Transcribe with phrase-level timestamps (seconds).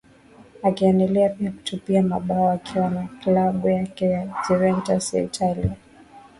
[0.63, 5.75] akiendelea pia kutupia mabao akiwa na klabu yake ya Juventus ya Italia